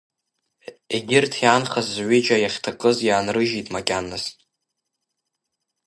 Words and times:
Егьырҭ 0.95 1.33
иаанхаз 1.43 1.89
ҩыџьа 2.07 2.37
иахьҭакыз 2.39 2.97
иаанрыжьит 3.07 3.67
макьаназ. 3.73 4.23